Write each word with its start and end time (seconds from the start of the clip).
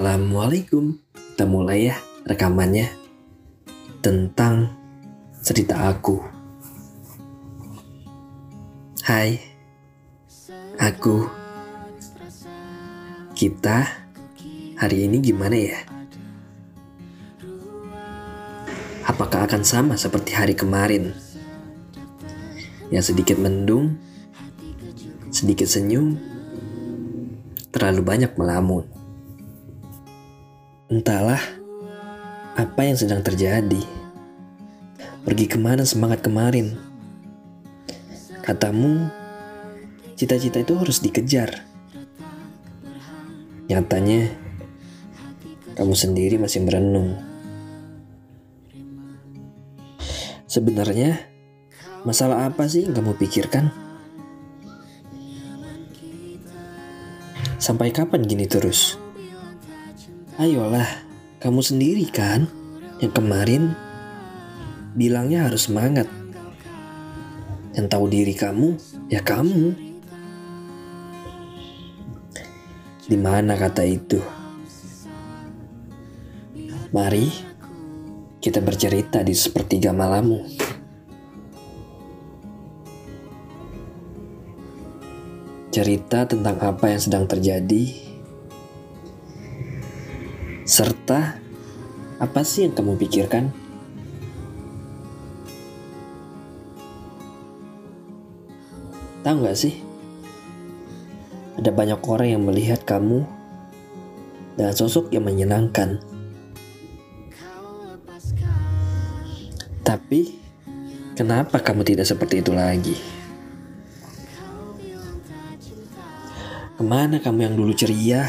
Assalamualaikum. 0.00 0.96
Kita 1.12 1.44
mulai 1.44 1.92
ya 1.92 1.96
rekamannya 2.24 2.88
tentang 4.00 4.72
cerita 5.44 5.92
aku. 5.92 6.24
Hai, 9.04 9.36
aku. 10.80 11.28
Kita 13.36 13.84
hari 14.80 15.04
ini 15.04 15.20
gimana 15.20 15.60
ya? 15.60 15.84
Apakah 19.04 19.44
akan 19.44 19.60
sama 19.68 20.00
seperti 20.00 20.32
hari 20.32 20.56
kemarin? 20.56 21.12
Yang 22.88 23.12
sedikit 23.12 23.36
mendung, 23.36 24.00
sedikit 25.28 25.68
senyum, 25.68 26.16
terlalu 27.68 28.00
banyak 28.00 28.32
melamun. 28.40 28.99
Entahlah 30.90 31.38
apa 32.58 32.82
yang 32.82 32.98
sedang 32.98 33.22
terjadi. 33.22 33.78
Pergi 35.22 35.46
ke 35.46 35.54
mana 35.54 35.86
semangat 35.86 36.18
kemarin? 36.18 36.74
Katamu, 38.42 39.06
cita-cita 40.18 40.58
itu 40.58 40.74
harus 40.74 40.98
dikejar. 40.98 41.62
Nyatanya, 43.70 44.34
kamu 45.78 45.94
sendiri 45.94 46.42
masih 46.42 46.66
merenung. 46.66 47.22
Sebenarnya, 50.50 51.22
masalah 52.02 52.50
apa 52.50 52.66
sih 52.66 52.90
yang 52.90 52.98
kamu 52.98 53.14
pikirkan? 53.14 53.70
Sampai 57.62 57.94
kapan 57.94 58.26
gini 58.26 58.50
terus? 58.50 58.98
Ayolah, 60.40 60.88
kamu 61.36 61.60
sendiri 61.60 62.08
kan 62.08 62.48
yang 62.96 63.12
kemarin 63.12 63.76
bilangnya 64.96 65.44
harus 65.44 65.68
semangat. 65.68 66.08
Yang 67.76 67.86
tahu 67.92 68.08
diri 68.08 68.32
kamu, 68.32 68.72
ya 69.12 69.20
kamu. 69.20 69.76
Di 73.04 73.20
mana 73.20 73.52
kata 73.52 73.84
itu? 73.84 74.16
Mari 76.88 77.28
kita 78.40 78.64
bercerita 78.64 79.20
di 79.20 79.36
sepertiga 79.36 79.92
malammu. 79.92 80.40
Cerita 85.68 86.24
tentang 86.24 86.56
apa 86.64 86.88
yang 86.88 87.00
sedang 87.04 87.28
terjadi 87.28 88.09
serta 90.70 91.34
apa 92.22 92.46
sih 92.46 92.62
yang 92.62 92.78
kamu 92.78 92.94
pikirkan? 92.94 93.50
Tahu 99.26 99.36
gak 99.42 99.58
sih? 99.58 99.82
Ada 101.58 101.74
banyak 101.74 101.98
orang 102.06 102.28
yang 102.38 102.42
melihat 102.46 102.86
kamu 102.86 103.26
dengan 104.54 104.74
sosok 104.78 105.10
yang 105.10 105.26
menyenangkan. 105.26 105.98
Tapi, 109.82 110.38
kenapa 111.18 111.58
kamu 111.58 111.82
tidak 111.82 112.06
seperti 112.06 112.46
itu 112.46 112.54
lagi? 112.54 112.94
Ke 116.78 116.82
mana 116.86 117.18
kamu 117.18 117.38
yang 117.42 117.54
dulu 117.58 117.74
ceria 117.74 118.22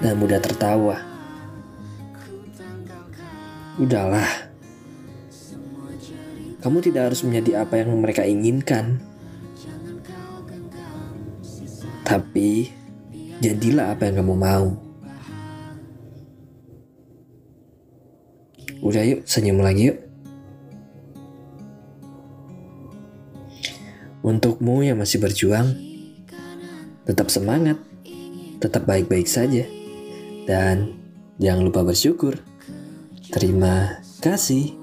dan 0.00 0.16
mudah 0.16 0.40
tertawa? 0.40 1.09
Udahlah, 3.78 4.50
kamu 6.60 6.78
tidak 6.84 7.12
harus 7.12 7.24
menjadi 7.24 7.64
apa 7.64 7.80
yang 7.80 7.94
mereka 7.96 8.26
inginkan. 8.26 9.00
Tapi, 12.04 12.68
jadilah 13.38 13.94
apa 13.94 14.10
yang 14.10 14.20
kamu 14.20 14.34
mau. 14.34 14.66
Udah 18.82 19.04
yuk, 19.06 19.24
senyum 19.24 19.62
lagi 19.62 19.94
yuk. 19.94 19.98
Untukmu 24.20 24.84
yang 24.84 25.00
masih 25.00 25.16
berjuang, 25.16 25.72
tetap 27.08 27.32
semangat, 27.32 27.80
tetap 28.60 28.84
baik-baik 28.84 29.24
saja, 29.24 29.64
dan 30.44 30.92
jangan 31.40 31.64
lupa 31.64 31.80
bersyukur. 31.80 32.49
Terima 33.30 34.02
kasih. 34.18 34.79